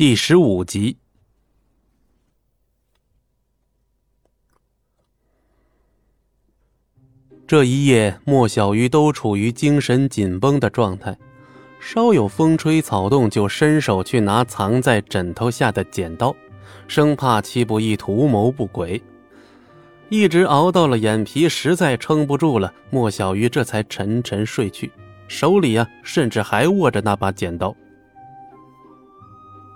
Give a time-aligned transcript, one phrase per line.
[0.00, 0.96] 第十五集。
[7.46, 11.18] 这一夜，莫小鱼都处于精神紧绷的状态，
[11.78, 16.34] 稍有风吹草动就伸手去拿藏在枕头下的剪刀，
[16.88, 19.02] 生怕戚不义图谋不轨。
[20.08, 24.90] 一直熬到了眼皮实在撑不住了，莫小鱼这才沉沉睡去，
[25.28, 27.76] 手里啊，甚至还握着那把剪刀。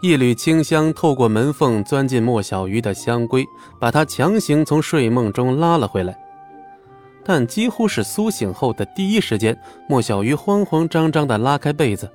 [0.04, 3.42] 一缕清香透过门缝钻进莫小鱼的香闺，
[3.80, 6.14] 把她强行从睡梦中拉了回来。
[7.24, 9.58] 但几乎是苏醒后的第一时间，
[9.88, 12.06] 莫小鱼慌慌张张地拉开被子，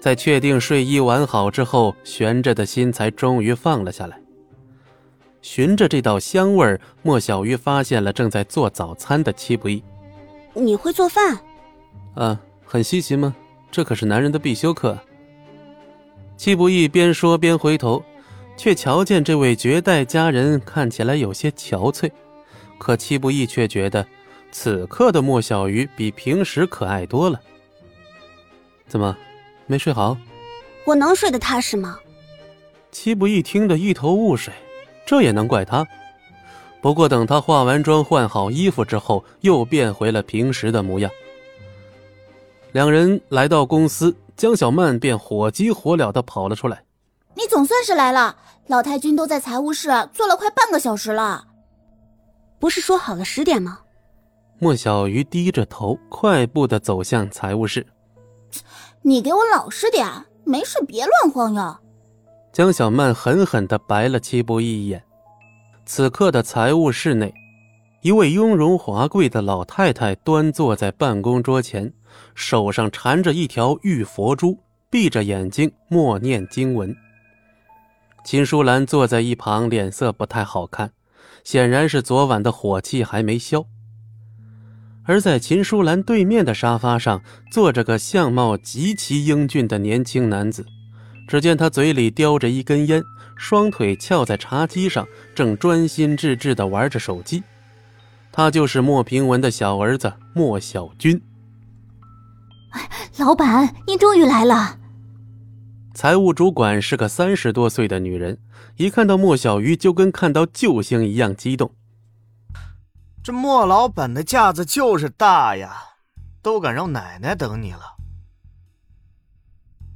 [0.00, 4.18] 在确定睡衣完好之后，悬着的心才终于放了下来。
[5.42, 9.84] 循着这道香味儿，莫小鱼发现了正在做早餐的戚不义。
[10.54, 11.38] 你会做饭？
[12.14, 13.36] 啊，很稀奇吗？
[13.70, 14.98] 这可是男人的必修课。
[16.42, 18.02] 戚不义边说边回头，
[18.56, 22.10] 却瞧见这位绝代佳人看起来有些憔悴，
[22.78, 24.04] 可戚不义却觉得，
[24.50, 27.40] 此刻的莫小鱼比平时可爱多了。
[28.88, 29.16] 怎么，
[29.68, 30.18] 没睡好？
[30.84, 31.96] 我能睡得踏实吗？
[32.90, 34.52] 戚不义听得一头雾水，
[35.06, 35.86] 这也能怪他？
[36.80, 41.08] 不过等他化完妆、换好衣服之后，又变回了平时的模样。
[42.72, 44.12] 两人来到公司。
[44.42, 46.82] 江小曼便火急火燎的跑了出来。
[47.36, 48.34] 你总算是来了，
[48.66, 51.46] 老太君都在财务室坐了快半个小时了。
[52.58, 53.78] 不是说好了十点吗？
[54.58, 57.86] 莫小鱼低着头，快步的走向财务室。
[59.02, 60.08] 你给我老实点，
[60.42, 61.76] 没事别乱晃悠。
[62.52, 65.00] 江小曼狠狠的白了戚不义一眼。
[65.86, 67.32] 此刻的财务室内，
[68.00, 71.94] 一位雍容华贵的老太太端坐在办公桌前。
[72.34, 74.58] 手上缠着一条玉佛珠，
[74.90, 76.94] 闭着眼睛默念经文。
[78.24, 80.92] 秦淑兰坐在一旁，脸色不太好看，
[81.44, 83.64] 显然是昨晚的火气还没消。
[85.04, 90.64] 而在秦淑兰对面的沙发上，坐着个相貌极其英俊的年轻男子。
[91.26, 93.02] 只见他嘴里叼着一根烟，
[93.36, 97.42] 双腿翘在茶几上，正专心致志地玩着手机。
[98.30, 101.20] 他就是莫平文的小儿子莫小军。
[103.18, 104.78] 老板，您终于来了。
[105.92, 108.38] 财务主管是个三十多岁的女人，
[108.76, 111.74] 一看到莫小鱼就跟看到救星一样激动。
[113.22, 115.76] 这莫老板的架子就是大呀，
[116.40, 117.80] 都敢让奶奶等你了。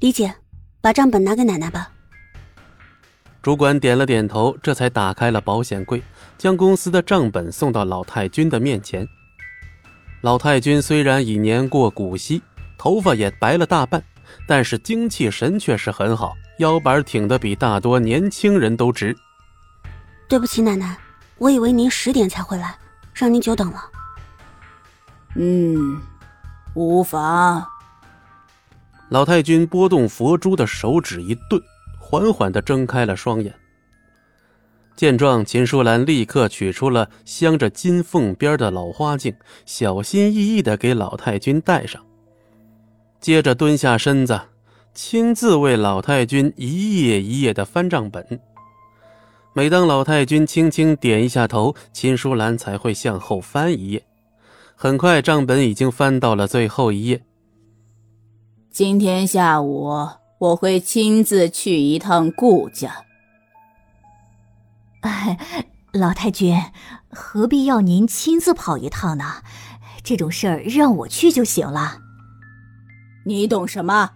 [0.01, 0.35] 李姐，
[0.83, 1.91] 把账本拿给奶奶吧。
[3.41, 6.03] 主管点了点头，这才打开了保险柜，
[6.37, 9.09] 将公司的账本送到老太君的面前。
[10.21, 12.43] 老太君虽然已年过古稀，
[12.79, 14.03] 头发也白了大半，
[14.47, 19.17] 但是精气神却是很好，腰板挺得比大多年轻人都直。
[20.29, 20.97] 对不起，奶奶，
[21.39, 22.77] 我以为您十点才回来，
[23.15, 23.81] 让您久等了。
[25.37, 26.01] 嗯，
[26.75, 27.65] 无妨。
[29.09, 31.63] 老太君拨动佛珠的手指一顿，
[32.01, 33.55] 缓缓的睁开了双眼。
[34.97, 39.37] 见状，秦淑兰立刻取出了镶着金凤边的老花镜，
[39.67, 42.03] 小心翼翼的给老太君戴上。
[43.27, 44.41] 接着蹲下身子，
[44.95, 48.25] 亲自为老太君一页一页的翻账本。
[49.53, 54.07] 每当老太君轻轻点一下头，秦淑兰才会向后翻一页。
[54.77, 57.25] 很快，账本已经翻到了最后一页。
[58.71, 62.93] 今天下午，我会亲自去一趟顾家。
[65.91, 66.57] 老太君，
[67.11, 69.43] 何必要您亲自跑一趟呢？
[70.05, 72.03] 这种事儿让我去就行了。
[73.27, 74.13] 你懂什么？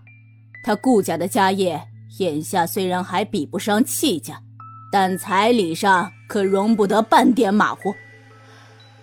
[0.62, 1.82] 他顾家的家业
[2.19, 4.41] 眼下虽然还比不上戚家，
[4.93, 7.93] 但彩礼上可容不得半点马虎。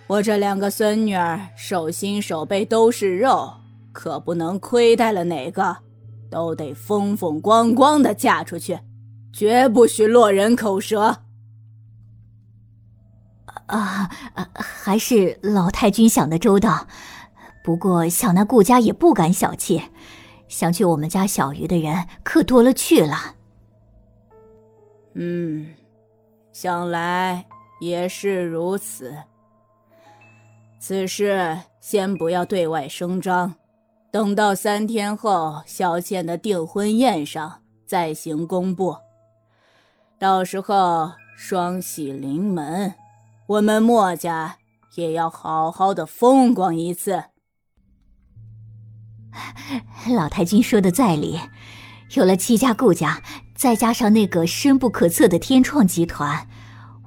[0.06, 3.52] 我这两个孙女儿手心手背都是肉，
[3.92, 5.76] 可不能亏待了哪个，
[6.30, 8.80] 都得风风光光的嫁出去，
[9.30, 11.18] 绝不许落人口舌。
[13.66, 14.08] 啊，
[14.54, 16.86] 还是老太君想的周到。
[17.68, 19.82] 不过想那顾家也不敢小气，
[20.48, 23.34] 想娶我们家小鱼的人可多了去了。
[25.12, 25.74] 嗯，
[26.50, 27.44] 想来
[27.78, 29.14] 也是如此。
[30.80, 33.56] 此事先不要对外声张，
[34.10, 38.96] 等到三天后小倩的订婚宴上再行公布。
[40.18, 42.94] 到时候双喜临门。
[43.46, 44.56] 我们墨家
[44.94, 47.24] 也要好好的风光一次。
[50.14, 51.38] 老太君说的在理，
[52.14, 53.22] 有了戚家、顾家，
[53.54, 56.48] 再加上那个深不可测的天创集团，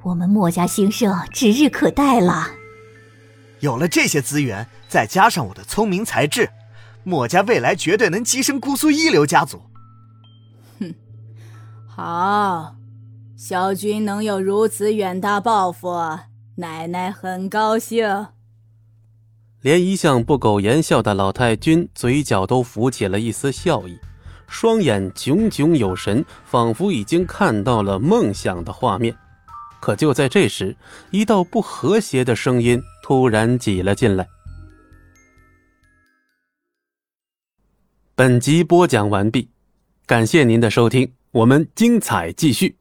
[0.04, 2.48] 我们墨家兴盛指日可待了。
[3.60, 6.50] 有了这些资源，再加上我的聪明才智，
[7.04, 9.62] 墨家未来绝对能跻身姑苏一流家族。
[10.80, 10.96] 哼，
[11.88, 12.76] 好，
[13.38, 15.96] 小军能有如此远大抱负，
[16.56, 18.28] 奶奶很高兴。
[19.62, 23.98] 连一向不苟言笑的老太君嘴角都浮起了一丝笑意，
[24.48, 29.16] 双眼炯炯有神，仿佛已经看到了梦想的画面。
[29.80, 30.76] 可就在这时，
[31.12, 34.28] 一道不和谐的声音突然挤了进来。
[38.16, 39.50] 本集播讲完毕，
[40.06, 42.81] 感谢您的收听，我们精彩继续。